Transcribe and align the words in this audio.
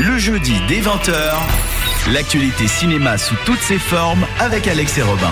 Le 0.00 0.18
jeudi 0.18 0.54
dès 0.68 0.80
20h, 0.80 1.12
l'actualité 2.12 2.66
cinéma 2.68 3.18
sous 3.18 3.34
toutes 3.44 3.60
ses 3.60 3.78
formes 3.78 4.26
avec 4.38 4.66
Alex 4.66 4.96
et 4.98 5.02
Robin. 5.02 5.30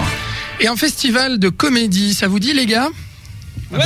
Et 0.60 0.68
un 0.68 0.76
festival 0.76 1.38
de 1.38 1.48
comédie, 1.48 2.14
ça 2.14 2.28
vous 2.28 2.38
dit 2.38 2.52
les 2.52 2.66
gars? 2.66 2.88
Ah 3.72 3.76
bah, 3.78 3.84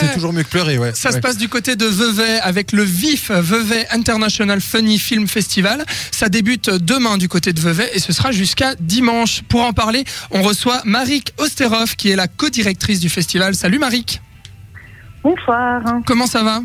c'est- 0.00 0.12
toujours 0.14 0.32
mieux 0.34 0.42
que 0.42 0.48
pleurer, 0.48 0.76
ouais. 0.78 0.92
Ça 0.94 1.10
se 1.10 1.18
passe 1.18 1.38
du 1.38 1.48
côté 1.48 1.74
de 1.74 1.86
Vevey 1.86 2.38
avec 2.40 2.72
le 2.72 2.82
VIF 2.82 3.30
Vevey 3.30 3.86
International 3.90 4.60
Funny 4.60 4.98
Film 4.98 5.26
Festival. 5.26 5.84
Ça 6.10 6.28
débute 6.28 6.68
demain 6.70 7.16
du 7.16 7.28
côté 7.28 7.52
de 7.54 7.60
Vevey 7.60 7.88
et 7.94 7.98
ce 7.98 8.12
sera 8.12 8.30
jusqu'à 8.32 8.74
dimanche. 8.78 9.42
Pour 9.48 9.62
en 9.64 9.72
parler, 9.72 10.04
on 10.30 10.42
reçoit 10.42 10.82
Marik 10.84 11.32
Osterhoff 11.38 11.96
qui 11.96 12.10
est 12.10 12.16
la 12.16 12.28
co-directrice 12.28 13.00
du 13.00 13.08
festival. 13.08 13.54
Salut 13.54 13.78
Marik, 13.78 14.20
Bonsoir. 15.22 15.82
comment 16.06 16.26
ça 16.26 16.42
va? 16.42 16.60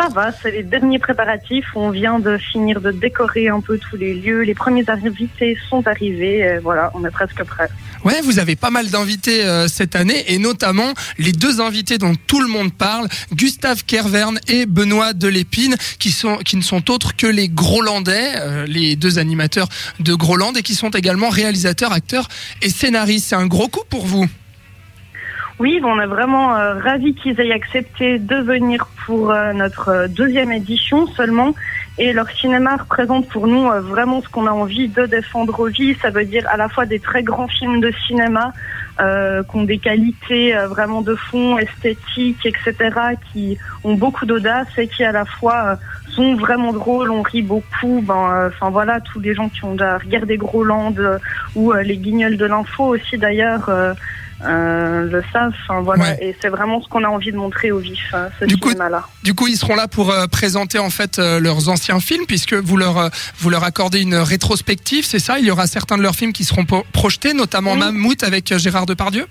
Ça 0.00 0.08
va, 0.08 0.32
c'est 0.32 0.50
les 0.50 0.62
derniers 0.62 0.98
préparatifs. 0.98 1.66
On 1.74 1.90
vient 1.90 2.18
de 2.20 2.38
finir 2.38 2.80
de 2.80 2.90
décorer 2.90 3.48
un 3.48 3.60
peu 3.60 3.76
tous 3.78 3.96
les 3.96 4.14
lieux. 4.14 4.40
Les 4.42 4.54
premiers 4.54 4.88
invités 4.88 5.58
sont 5.68 5.86
arrivés. 5.86 6.38
Et 6.38 6.58
voilà, 6.58 6.90
on 6.94 7.04
est 7.04 7.10
presque 7.10 7.44
prêt. 7.44 7.68
Ouais, 8.02 8.22
vous 8.22 8.38
avez 8.38 8.56
pas 8.56 8.70
mal 8.70 8.88
d'invités 8.88 9.44
euh, 9.44 9.68
cette 9.68 9.94
année 9.94 10.24
et 10.32 10.38
notamment 10.38 10.94
les 11.18 11.32
deux 11.32 11.60
invités 11.60 11.98
dont 11.98 12.14
tout 12.26 12.40
le 12.40 12.48
monde 12.48 12.72
parle, 12.72 13.08
Gustave 13.34 13.84
Kervern 13.84 14.40
et 14.48 14.64
Benoît 14.64 15.12
Delépine, 15.12 15.76
qui 15.98 16.12
sont 16.12 16.38
qui 16.38 16.56
ne 16.56 16.62
sont 16.62 16.90
autres 16.90 17.14
que 17.14 17.26
les 17.26 17.50
Grolandais, 17.50 18.32
euh, 18.36 18.66
les 18.66 18.96
deux 18.96 19.18
animateurs 19.18 19.68
de 19.98 20.14
Groland 20.14 20.54
et 20.54 20.62
qui 20.62 20.74
sont 20.74 20.90
également 20.90 21.28
réalisateurs, 21.28 21.92
acteurs 21.92 22.28
et 22.62 22.70
scénaristes. 22.70 23.26
C'est 23.28 23.36
un 23.36 23.46
gros 23.46 23.68
coup 23.68 23.84
pour 23.90 24.06
vous. 24.06 24.26
Oui, 25.60 25.78
on 25.84 26.00
est 26.00 26.06
vraiment 26.06 26.56
euh, 26.56 26.78
ravis 26.78 27.14
qu'ils 27.14 27.38
aient 27.38 27.52
accepté 27.52 28.18
de 28.18 28.36
venir 28.36 28.86
pour 29.04 29.30
euh, 29.30 29.52
notre 29.52 29.90
euh, 29.90 30.08
deuxième 30.08 30.52
édition 30.52 31.06
seulement. 31.08 31.54
Et 31.98 32.14
leur 32.14 32.30
cinéma 32.30 32.76
représente 32.76 33.28
pour 33.28 33.46
nous 33.46 33.68
vraiment 33.82 34.22
ce 34.22 34.28
qu'on 34.30 34.46
a 34.46 34.52
envie 34.52 34.88
de 34.88 35.04
défendre 35.04 35.60
au 35.60 35.66
vie. 35.66 35.94
Ça 36.00 36.08
veut 36.08 36.24
dire 36.24 36.48
à 36.48 36.56
la 36.56 36.70
fois 36.70 36.86
des 36.86 36.98
très 36.98 37.22
grands 37.22 37.48
films 37.48 37.80
de 37.80 37.92
cinéma 38.06 38.54
qui 38.98 39.56
ont 39.56 39.64
des 39.64 39.78
qualités 39.78 40.54
vraiment 40.68 41.02
de 41.02 41.14
fond, 41.14 41.58
esthétiques, 41.58 42.46
etc., 42.46 42.74
qui 43.30 43.58
ont 43.84 43.94
beaucoup 43.94 44.24
d'audace 44.24 44.68
et 44.78 44.88
qui 44.88 45.04
à 45.04 45.12
la 45.12 45.26
fois 45.26 45.78
sont 46.08 46.36
vraiment 46.36 46.72
drôles, 46.72 47.10
on 47.10 47.20
rit 47.20 47.42
beaucoup. 47.42 48.02
Ben, 48.02 48.48
enfin 48.48 48.70
voilà, 48.70 49.00
tous 49.00 49.20
les 49.20 49.34
gens 49.34 49.50
qui 49.50 49.64
ont 49.64 49.72
déjà 49.72 49.98
regardé 49.98 50.38
Groland 50.38 50.94
ou 51.54 51.72
les 51.72 51.98
Guignols 51.98 52.38
de 52.38 52.46
l'info 52.46 52.84
aussi 52.94 53.18
d'ailleurs. 53.18 53.68
Euh, 54.44 55.04
le 55.10 55.22
savent. 55.32 55.52
Enfin, 55.64 55.80
voilà, 55.82 56.04
Ouais. 56.04 56.18
et 56.22 56.36
c'est 56.40 56.48
vraiment 56.48 56.82
ce 56.82 56.88
qu'on 56.88 57.04
a 57.04 57.08
envie 57.08 57.32
de 57.32 57.36
montrer 57.36 57.70
au 57.72 57.78
vif, 57.78 58.00
euh, 58.14 58.28
ce 58.38 58.44
Du 58.46 58.56
coup- 58.56 58.68
cinéma-là. 58.70 59.06
Du 59.22 59.34
coup, 59.34 59.46
ils 59.48 59.56
seront 59.56 59.74
là 59.76 59.88
pour 59.88 60.10
euh, 60.10 60.26
présenter 60.26 60.78
en 60.78 60.90
fait 60.90 61.18
euh, 61.18 61.40
leurs 61.40 61.68
anciens 61.68 62.00
films, 62.00 62.24
puisque 62.26 62.54
vous 62.54 62.76
leur 62.76 62.98
euh, 62.98 63.08
vous 63.38 63.50
leur 63.50 63.64
accordez 63.64 64.00
une 64.00 64.14
rétrospective, 64.16 65.04
c'est 65.04 65.18
ça? 65.18 65.38
Il 65.38 65.44
y 65.46 65.50
aura 65.50 65.66
certains 65.66 65.96
de 65.98 66.02
leurs 66.02 66.14
films 66.16 66.32
qui 66.32 66.44
seront 66.44 66.64
projetés, 66.92 67.34
notamment 67.34 67.72
Oui. 67.72 67.78
Mammouth 67.80 68.22
avec 68.22 68.56
Gérard 68.56 68.86
Depardieu? 68.86 69.26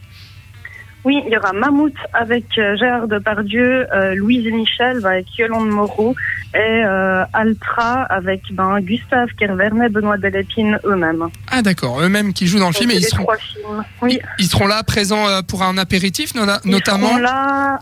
Oui, 1.05 1.21
il 1.25 1.31
y 1.31 1.37
aura 1.37 1.53
Mammouth 1.53 1.93
avec 2.13 2.45
euh, 2.57 2.75
Gérard 2.77 3.07
Depardieu, 3.07 3.87
euh, 3.93 4.15
Louise 4.15 4.45
et 4.45 4.51
Michel 4.51 5.05
avec 5.05 5.37
Yolande 5.37 5.69
Moreau 5.69 6.13
et 6.53 6.57
euh, 6.57 7.23
Altra 7.31 8.03
avec 8.03 8.41
ben, 8.51 8.81
Gustave 8.81 9.29
Kervern 9.37 9.81
et 9.81 9.89
Benoît 9.89 10.17
Delépine 10.17 10.77
eux-mêmes. 10.83 11.29
Ah 11.49 11.61
d'accord, 11.61 12.01
eux-mêmes 12.01 12.33
qui 12.33 12.47
jouent 12.47 12.59
dans 12.59 12.67
le 12.67 12.73
film 12.73 12.91
et 12.91 12.95
ils 12.95 13.03
seront 13.05 13.23
trois 13.23 13.37
films. 13.37 13.83
Oui, 14.01 14.19
ils 14.39 14.47
seront 14.47 14.67
là 14.67 14.83
présents 14.83 15.27
euh, 15.27 15.41
pour 15.41 15.63
un 15.63 15.77
apéritif, 15.77 16.31
ils 16.35 16.69
notamment. 16.69 17.07
seront 17.07 17.17
là. 17.19 17.79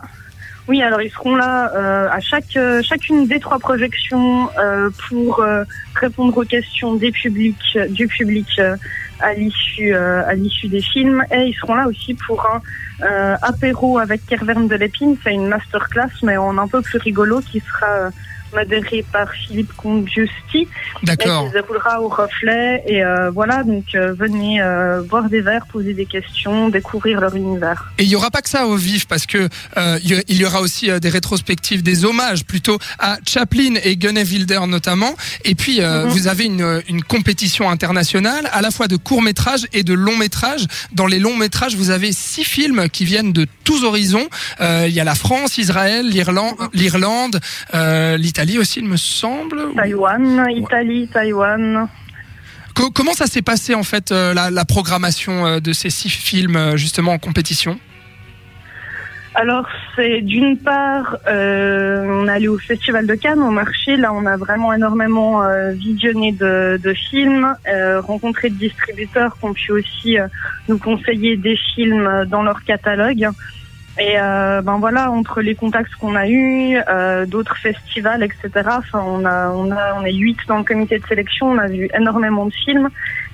Oui, 0.68 0.82
alors 0.82 1.00
ils 1.00 1.10
seront 1.10 1.34
là 1.34 1.72
euh, 1.74 2.08
à 2.10 2.20
chaque 2.20 2.54
euh, 2.56 2.82
chacune 2.82 3.26
des 3.26 3.40
trois 3.40 3.58
projections 3.58 4.50
euh, 4.58 4.90
pour 5.08 5.40
euh, 5.40 5.64
répondre 5.94 6.36
aux 6.36 6.44
questions 6.44 6.94
des 6.94 7.10
publics, 7.10 7.78
du 7.88 8.06
public 8.06 8.46
euh, 8.58 8.76
à 9.20 9.32
l'issue 9.32 9.94
euh, 9.94 10.22
à 10.26 10.34
l'issue 10.34 10.68
des 10.68 10.82
films. 10.82 11.24
Et 11.32 11.44
ils 11.44 11.54
seront 11.54 11.74
là 11.74 11.88
aussi 11.88 12.12
pour 12.26 12.46
un 12.46 12.60
apéro 13.42 13.98
avec 13.98 14.26
Kervern 14.26 14.66
de 14.66 14.74
l'Épine, 14.74 15.16
c'est 15.22 15.32
une 15.32 15.46
masterclass 15.46 16.10
mais 16.24 16.36
en 16.36 16.58
un 16.58 16.66
peu 16.66 16.82
plus 16.82 16.98
rigolo 16.98 17.40
qui 17.40 17.60
sera 17.60 18.10
modéré 18.54 19.04
par 19.12 19.28
Philippe 19.32 19.72
Comte-Giusti 19.76 20.58
et 20.62 20.68
D'accord. 21.02 21.48
se 21.48 21.52
déroulera 21.52 22.00
au 22.00 22.08
reflet 22.08 22.82
et 22.86 23.04
euh, 23.04 23.30
voilà 23.30 23.62
donc 23.62 23.84
euh, 23.94 24.12
venez 24.12 24.60
euh, 24.60 25.02
boire 25.02 25.28
des 25.28 25.40
verres, 25.40 25.66
poser 25.66 25.94
des 25.94 26.06
questions, 26.06 26.68
découvrir 26.68 27.20
leur 27.20 27.34
univers. 27.36 27.92
Et 27.98 28.04
il 28.04 28.08
y 28.08 28.16
aura 28.16 28.30
pas 28.30 28.42
que 28.42 28.48
ça 28.48 28.66
au 28.66 28.76
vif 28.76 29.06
parce 29.06 29.26
que 29.26 29.48
euh, 29.76 29.98
il 30.04 30.36
y- 30.40 30.44
aura 30.44 30.60
aussi 30.60 30.90
des 31.00 31.08
rétrospectives, 31.08 31.82
des 31.82 32.04
hommages 32.04 32.44
plutôt 32.44 32.78
à 32.98 33.18
Chaplin 33.26 33.74
et 33.82 33.96
Gunneth 33.96 34.28
Wilder 34.30 34.60
notamment. 34.66 35.14
Et 35.44 35.54
puis 35.54 35.80
Mhm. 35.80 36.08
vous 36.08 36.26
avez 36.28 36.44
une, 36.44 36.82
une 36.88 37.02
compétition 37.02 37.68
internationale 37.70 38.48
à 38.52 38.62
la 38.62 38.70
fois 38.70 38.88
de 38.88 38.96
courts 38.96 39.22
métrages 39.22 39.66
et 39.72 39.82
de 39.82 39.92
longs 39.94 40.16
métrages. 40.16 40.66
Dans 40.92 41.06
les 41.06 41.18
longs 41.18 41.36
métrages, 41.36 41.76
vous 41.76 41.90
avez 41.90 42.12
six 42.12 42.44
films 42.44 42.88
qui 42.88 43.04
viennent 43.04 43.32
de 43.32 43.46
tous 43.64 43.84
horizons. 43.84 44.28
Il 44.60 44.88
y 44.92 45.00
a 45.00 45.04
la 45.04 45.14
France, 45.14 45.58
Israël, 45.58 46.06
l'Irlande, 46.08 47.40
euh, 47.74 48.16
l'Italie 48.38 48.58
aussi, 48.60 48.78
il 48.80 48.86
me 48.86 48.96
semble. 48.96 49.58
ou- 49.58 49.72
Taïwan, 49.74 50.46
Italie, 50.50 51.08
Taïwan. 51.08 51.88
Co- 52.74 52.90
comment 52.92 53.12
ça 53.12 53.26
s'est 53.26 53.42
passé 53.42 53.74
en 53.74 53.82
fait 53.82 54.12
euh, 54.12 54.32
la, 54.32 54.50
la 54.50 54.64
programmation 54.64 55.44
euh, 55.44 55.58
de 55.60 55.72
ces 55.72 55.90
six 55.90 56.08
films 56.08 56.54
euh, 56.54 56.76
justement 56.76 57.12
en 57.14 57.18
compétition? 57.18 57.80
Alors 59.34 59.66
c'est 59.96 60.20
d'une 60.20 60.56
part, 60.58 61.16
euh, 61.28 62.04
on 62.08 62.28
est 62.28 62.30
allé 62.32 62.48
au 62.48 62.58
Festival 62.58 63.06
de 63.08 63.14
Cannes, 63.16 63.40
au 63.40 63.50
marché, 63.50 63.96
là 63.96 64.12
on 64.12 64.24
a 64.26 64.36
vraiment 64.36 64.72
énormément 64.72 65.42
euh, 65.42 65.72
visionné 65.72 66.30
de, 66.32 66.78
de 66.82 66.94
films, 66.94 67.54
euh, 67.68 68.00
rencontré 68.00 68.50
de 68.50 68.54
distributeurs 68.54 69.36
qui 69.38 69.44
ont 69.46 69.52
pu 69.52 69.72
aussi 69.72 70.16
nous 70.68 70.78
conseiller 70.78 71.36
des 71.36 71.56
films 71.74 72.24
dans 72.28 72.42
leur 72.42 72.62
catalogue. 72.64 73.28
Et 73.98 74.14
euh, 74.16 74.62
ben 74.62 74.78
voilà, 74.78 75.10
entre 75.10 75.40
les 75.40 75.56
contacts 75.56 75.94
qu'on 75.96 76.14
a 76.14 76.28
eus, 76.28 76.78
euh, 76.88 77.26
d'autres 77.26 77.56
festivals, 77.56 78.22
etc. 78.22 78.50
Enfin, 78.66 79.02
on 79.04 79.24
a, 79.24 79.50
on 79.50 79.70
a, 79.72 79.94
on 80.00 80.04
est 80.04 80.12
huit 80.12 80.38
dans 80.46 80.58
le 80.58 80.64
comité 80.64 80.98
de 80.98 81.06
sélection. 81.06 81.50
On 81.50 81.58
a 81.58 81.66
vu 81.66 81.88
énormément 81.94 82.46
de 82.46 82.52
films. 82.52 82.88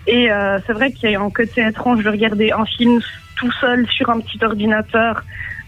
Et 0.07 0.33
euh, 0.33 0.59
c'est 0.67 0.73
vrai 0.73 0.93
qu'il 0.93 1.11
y 1.11 1.15
a 1.15 1.21
un 1.21 1.31
côté 1.31 1.67
étrange 1.67 2.03
de 2.03 2.11
regarder 2.11 2.51
un 2.53 2.65
film 2.65 3.01
tout 3.37 3.53
seul 3.61 3.87
sur 3.89 4.09
un 4.09 4.21
petit 4.21 4.43
ordinateur 4.43 5.23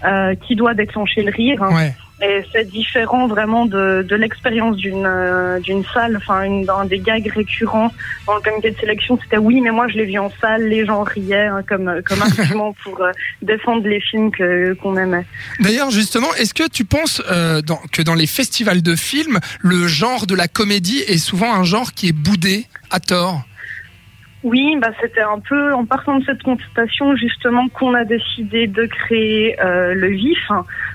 euh, 0.05 0.34
qui 0.34 0.57
doit 0.57 0.75
déclencher 0.75 1.23
le 1.23 1.31
rire. 1.31 1.61
Ouais. 1.61 1.95
Et 2.22 2.43
c'est 2.50 2.66
différent 2.66 3.27
vraiment 3.27 3.66
de, 3.66 4.03
de 4.09 4.16
l'expérience 4.16 4.77
d'une 4.77 5.04
euh, 5.04 5.60
d'une 5.60 5.84
salle. 5.93 6.16
Enfin, 6.16 6.44
une, 6.44 6.65
dans 6.65 6.84
des 6.87 6.99
gags 6.99 7.31
récurrents 7.31 7.93
dans 8.27 8.37
le 8.37 8.41
comité 8.41 8.71
de 8.71 8.78
sélection, 8.78 9.19
c'était 9.22 9.37
oui, 9.37 9.60
mais 9.60 9.71
moi 9.71 9.87
je 9.88 9.99
l'ai 9.99 10.06
vu 10.06 10.19
en 10.19 10.31
salle, 10.41 10.66
les 10.66 10.87
gens 10.87 11.03
riaient 11.03 11.47
hein, 11.47 11.60
comme 11.69 12.00
comme 12.06 12.22
argument 12.38 12.75
pour 12.82 13.03
euh, 13.03 13.12
défendre 13.43 13.87
les 13.87 14.00
films 14.00 14.31
que 14.31 14.72
qu'on 14.75 14.97
aimait. 14.97 15.27
D'ailleurs, 15.60 15.91
justement, 15.91 16.32
est-ce 16.38 16.54
que 16.54 16.66
tu 16.69 16.87
penses 16.87 17.21
euh, 17.31 17.60
dans- 17.60 17.82
que 17.93 18.00
dans 18.00 18.15
les 18.15 18.27
festivals 18.27 18.81
de 18.83 18.97
films, 18.97 19.38
le 19.60 19.87
genre 19.87 20.27
de 20.27 20.34
la 20.34 20.48
comédie 20.48 21.00
est 21.06 21.19
souvent 21.19 21.53
un 21.54 21.65
genre 21.65 21.93
qui 21.93 22.09
est 22.09 22.12
boudé 22.12 22.65
à 22.91 22.98
tort? 22.98 23.43
Oui, 24.47 24.77
bah 24.81 24.91
c'était 25.01 25.23
un 25.23 25.41
peu 25.41 25.75
en 25.75 25.84
partant 25.84 26.21
de 26.21 26.25
cette 26.25 26.45
constatation 26.45 27.17
justement 27.17 27.69
qu'on 27.69 27.95
a 27.95 28.05
décidé 28.05 28.69
de 28.69 28.84
créer 28.84 29.61
euh, 29.61 29.93
le 29.93 30.07
VIF. 30.07 30.53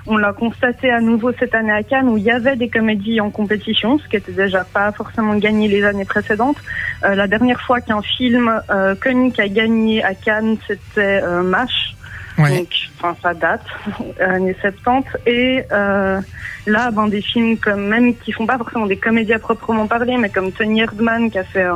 On 0.07 0.15
l'a 0.15 0.31
constaté 0.31 0.89
à 0.89 1.01
nouveau 1.01 1.33
cette 1.33 1.53
année 1.53 1.73
à 1.73 1.83
Cannes 1.83 2.07
où 2.07 2.15
il 2.15 2.23
y 2.23 2.31
avait 2.31 2.55
des 2.55 2.69
comédies 2.69 3.19
en 3.19 3.29
compétition, 3.29 3.99
ce 3.99 4.07
qui 4.07 4.15
était 4.15 4.31
déjà 4.31 4.63
pas 4.63 4.93
forcément 4.93 5.35
gagné 5.35 5.67
les 5.67 5.83
années 5.83 6.05
précédentes. 6.05 6.55
Euh, 7.03 7.13
la 7.13 7.27
dernière 7.27 7.59
fois 7.59 7.81
qu'un 7.81 8.01
film 8.01 8.49
euh, 8.69 8.95
comique 8.95 9.37
a 9.37 9.49
gagné 9.49 10.01
à 10.01 10.15
Cannes, 10.15 10.55
c'était 10.65 11.21
euh, 11.21 11.43
MASH. 11.43 11.97
Ouais. 12.37 12.59
Donc, 12.59 12.69
enfin, 12.97 13.17
ça 13.21 13.33
date, 13.33 13.65
années 14.21 14.55
70. 14.61 15.09
Et 15.25 15.63
euh, 15.73 16.21
là, 16.67 16.91
ben, 16.91 17.09
des 17.09 17.21
films 17.21 17.57
comme 17.57 17.85
même 17.85 18.15
qui 18.15 18.31
font 18.31 18.45
pas 18.45 18.57
forcément 18.57 18.85
des 18.85 18.95
comédies 18.95 19.33
à 19.33 19.39
proprement 19.39 19.87
parler, 19.87 20.15
mais 20.17 20.29
comme 20.29 20.53
Tony 20.53 20.79
Erdmann 20.79 21.29
qui 21.29 21.37
a 21.37 21.43
fait 21.43 21.65
euh, 21.65 21.75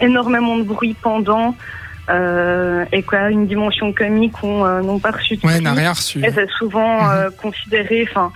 énormément 0.00 0.56
de 0.56 0.62
bruit 0.62 0.96
pendant 1.00 1.54
euh, 2.10 2.84
et 2.92 3.02
quoi, 3.02 3.30
une 3.30 3.46
dimension 3.46 3.92
comique 3.92 4.32
qu'on 4.32 4.64
euh, 4.64 4.82
n'ont 4.82 4.98
pas 4.98 5.12
reçu 5.12 5.38
Ouais, 5.42 5.60
n'a 5.60 5.72
rien 5.72 5.92
reçu. 5.92 6.22
Et 6.24 6.30
c'est 6.30 6.50
souvent 6.50 7.10
euh, 7.10 7.30
considéré, 7.40 8.06
enfin, 8.10 8.30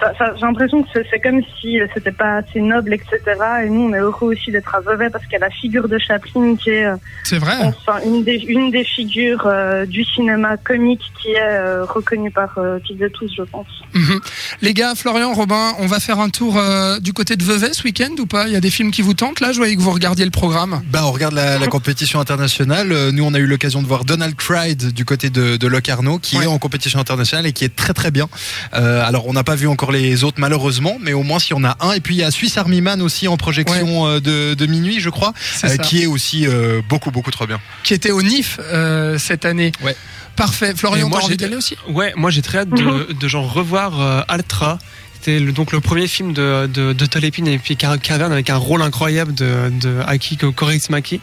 ça, 0.00 0.12
ça, 0.18 0.32
j'ai 0.36 0.42
l'impression 0.46 0.82
que 0.82 0.88
c'est, 1.10 1.20
comme 1.20 1.40
si 1.60 1.78
c'était 1.94 2.12
pas 2.12 2.36
assez 2.38 2.60
noble, 2.60 2.92
etc. 2.94 3.18
Et 3.64 3.68
nous, 3.68 3.82
on 3.88 3.94
est 3.94 3.98
heureux 3.98 4.34
aussi 4.34 4.50
d'être 4.50 4.74
à 4.74 4.80
Vevey 4.80 5.10
parce 5.10 5.24
qu'il 5.24 5.32
y 5.34 5.36
a 5.36 5.40
la 5.40 5.50
figure 5.50 5.88
de 5.88 5.98
Chaplin 5.98 6.54
qui 6.56 6.70
est 6.70 6.84
euh, 6.86 6.96
C'est 7.24 7.38
vrai. 7.38 7.54
enfin 7.62 7.98
une 8.04 8.22
des 8.24 8.36
une 8.48 8.70
des 8.70 8.84
figures 8.84 9.44
euh, 9.46 9.86
du 9.86 10.04
cinéma 10.04 10.56
comique 10.56 11.02
qui 11.20 11.30
est 11.32 11.40
euh, 11.40 11.84
reconnue 11.84 12.30
par 12.30 12.56
euh, 12.58 12.78
toutes 12.86 13.00
et 13.02 13.10
tous, 13.10 13.30
je 13.36 13.42
pense. 13.42 13.66
Mhm. 13.94 14.20
Les 14.62 14.74
gars, 14.74 14.94
Florian, 14.94 15.32
Robin, 15.32 15.72
on 15.78 15.86
va 15.86 16.00
faire 16.00 16.20
un 16.20 16.28
tour 16.28 16.56
euh, 16.56 16.98
du 17.00 17.12
côté 17.12 17.36
de 17.36 17.42
Vevey 17.44 17.72
ce 17.72 17.82
week-end 17.84 18.10
ou 18.18 18.26
pas? 18.26 18.46
Il 18.46 18.52
y 18.52 18.56
a 18.56 18.60
des 18.60 18.70
films 18.70 18.90
qui 18.90 19.02
vous 19.02 19.14
tentent 19.14 19.40
là? 19.40 19.52
Je 19.52 19.58
voyais 19.58 19.74
que 19.76 19.80
vous 19.80 19.90
regardiez 19.92 20.24
le 20.24 20.30
programme. 20.30 20.80
Bah, 20.92 21.00
on 21.04 21.10
regarde 21.12 21.34
la, 21.34 21.58
la 21.58 21.66
compétition 21.76 22.20
internationale. 22.20 23.10
Nous, 23.12 23.24
on 23.24 23.34
a 23.34 23.38
eu 23.38 23.46
l'occasion 23.46 23.82
de 23.82 23.86
voir 23.86 24.04
Donald 24.04 24.34
Cried 24.36 24.92
du 24.92 25.04
côté 25.04 25.30
de, 25.30 25.56
de 25.56 25.66
Locarno, 25.66 26.18
qui 26.18 26.36
Ouais. 26.38 26.44
est 26.44 26.46
en 26.46 26.58
compétition 26.58 27.00
internationale 27.00 27.46
et 27.46 27.52
qui 27.52 27.64
est 27.64 27.74
très 27.74 27.92
très 27.94 28.10
bien. 28.10 28.28
Euh, 28.74 29.02
alors, 29.06 29.26
on 29.26 29.32
n'a 29.32 29.42
pas 29.44 29.54
vu 29.56 29.66
encore 29.66 29.87
les 29.92 30.24
autres 30.24 30.38
malheureusement, 30.40 30.96
mais 31.00 31.12
au 31.12 31.22
moins 31.22 31.38
s'il 31.38 31.52
y 31.56 31.58
en 31.58 31.64
a 31.64 31.76
un. 31.80 31.92
Et 31.92 32.00
puis 32.00 32.14
il 32.16 32.18
y 32.18 32.22
a 32.24 32.30
Swiss 32.30 32.56
Army 32.58 32.80
Man 32.80 33.00
aussi 33.02 33.28
en 33.28 33.36
projection 33.36 34.06
euh, 34.06 34.20
de, 34.20 34.54
de 34.54 34.66
minuit, 34.66 35.00
je 35.00 35.10
crois, 35.10 35.32
euh, 35.64 35.76
qui 35.78 36.02
est 36.02 36.06
aussi 36.06 36.46
euh, 36.46 36.80
beaucoup 36.88 37.10
beaucoup 37.10 37.30
trop 37.30 37.46
bien. 37.46 37.60
Qui 37.84 37.94
était 37.94 38.10
au 38.10 38.22
NIF 38.22 38.58
euh, 38.60 39.18
cette 39.18 39.44
année. 39.44 39.72
Ouais. 39.82 39.96
Parfait. 40.36 40.72
Florian, 40.76 41.08
moi, 41.08 41.18
t'as 41.18 41.24
envie 41.24 41.32
j'ai- 41.32 41.36
d'y 41.38 41.44
aller 41.46 41.56
aussi? 41.56 41.76
Ouais, 41.88 42.12
moi 42.16 42.30
j'ai 42.30 42.42
très 42.42 42.58
hâte 42.58 42.70
de, 42.70 43.12
de 43.12 43.28
genre 43.28 43.52
revoir 43.52 44.00
euh, 44.00 44.22
Altra. 44.28 44.78
C'était 45.20 45.40
le- 45.40 45.52
donc 45.52 45.72
le 45.72 45.80
premier 45.80 46.06
film 46.06 46.32
de, 46.32 46.66
de, 46.72 46.92
de 46.92 47.06
et 47.48 47.58
puis 47.58 47.76
Caverne 47.76 48.32
avec 48.32 48.50
un 48.50 48.56
rôle 48.56 48.80
incroyable 48.82 49.34
de, 49.34 49.70
de 49.80 50.00
Aki 50.06 50.36
Korismaki 50.54 51.20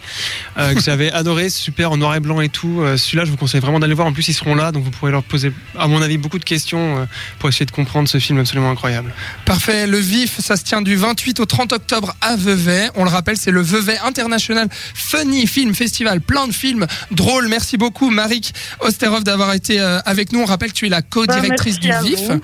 euh, 0.57 0.73
que 0.73 0.81
j'avais 0.85 1.11
adoré, 1.11 1.49
super 1.49 1.91
en 1.91 1.97
noir 1.97 2.15
et 2.15 2.19
blanc 2.19 2.41
et 2.41 2.49
tout. 2.49 2.81
Euh, 2.81 2.97
Celui-là, 2.97 3.23
je 3.25 3.31
vous 3.31 3.37
conseille 3.37 3.61
vraiment 3.61 3.79
d'aller 3.79 3.93
voir. 3.93 4.07
En 4.07 4.13
plus, 4.13 4.27
ils 4.27 4.33
seront 4.33 4.55
là, 4.55 4.71
donc 4.73 4.83
vous 4.83 4.91
pourrez 4.91 5.11
leur 5.11 5.23
poser, 5.23 5.51
à 5.79 5.87
mon 5.87 6.01
avis, 6.01 6.17
beaucoup 6.17 6.39
de 6.39 6.43
questions 6.43 6.99
euh, 6.99 7.05
pour 7.39 7.47
essayer 7.49 7.65
de 7.65 7.71
comprendre 7.71 8.09
ce 8.09 8.17
film 8.19 8.39
absolument 8.39 8.69
incroyable. 8.69 9.13
Parfait. 9.45 9.87
Le 9.87 9.97
VIF, 9.97 10.39
ça 10.39 10.57
se 10.57 10.63
tient 10.63 10.81
du 10.81 10.95
28 10.95 11.39
au 11.39 11.45
30 11.45 11.71
octobre 11.73 12.13
à 12.21 12.35
Vevey. 12.35 12.89
On 12.95 13.03
le 13.05 13.09
rappelle, 13.09 13.37
c'est 13.37 13.51
le 13.51 13.61
Vevey 13.61 13.97
International 14.03 14.67
Funny 14.93 15.47
Film 15.47 15.73
Festival. 15.73 16.19
Plein 16.21 16.47
de 16.47 16.53
films 16.53 16.85
drôles. 17.11 17.47
Merci 17.47 17.77
beaucoup, 17.77 18.09
Marik 18.09 18.53
Osterhoff, 18.81 19.23
d'avoir 19.23 19.53
été 19.53 19.79
euh, 19.79 19.99
avec 20.05 20.33
nous. 20.33 20.41
On 20.41 20.45
rappelle 20.45 20.71
que 20.73 20.77
tu 20.77 20.85
es 20.87 20.89
la 20.89 21.01
co-directrice 21.01 21.79
Bah, 21.79 21.87
merci 22.01 22.09
du 22.09 22.15
VIF. 22.15 22.29
vous. 22.31 22.41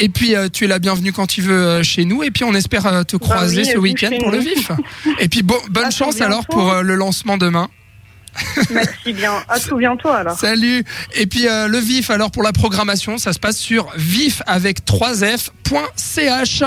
Et 0.00 0.08
puis, 0.08 0.34
euh, 0.36 0.48
tu 0.52 0.64
es 0.64 0.68
la 0.68 0.78
bienvenue 0.90 1.12
quand 1.12 1.28
tu 1.28 1.40
veux 1.40 1.66
euh, 1.66 1.82
chez 1.84 2.04
nous. 2.04 2.24
Et 2.24 2.32
puis, 2.32 2.42
on 2.42 2.52
espère 2.52 2.84
euh, 2.86 3.04
te 3.04 3.16
croiser 3.16 3.62
oui, 3.62 3.70
ce 3.72 3.78
week-end 3.78 4.10
pour 4.18 4.32
le. 4.32 4.38
VIF. 4.38 4.72
Et 5.20 5.28
puis, 5.28 5.44
bon, 5.44 5.54
bonne 5.68 5.84
À 5.84 5.90
chance 5.90 6.16
bientôt. 6.16 6.32
alors 6.32 6.46
pour 6.46 6.68
euh, 6.68 6.82
le 6.82 6.96
lancement 6.96 7.36
demain. 7.36 7.68
Merci 8.70 9.12
bien. 9.12 9.34
À 9.48 9.60
tout 9.60 9.76
bientôt 9.76 10.08
alors. 10.08 10.36
Salut. 10.36 10.84
Et 11.14 11.26
puis, 11.26 11.46
euh, 11.46 11.68
le 11.68 11.78
VIF, 11.78 12.10
alors 12.10 12.32
pour 12.32 12.42
la 12.42 12.52
programmation, 12.52 13.18
ça 13.18 13.32
se 13.32 13.38
passe 13.38 13.56
sur 13.56 13.88
vif 13.96 14.42
avec 14.46 14.84
3f.ch. 14.84 16.64